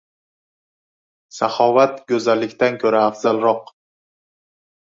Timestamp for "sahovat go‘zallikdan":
1.39-2.81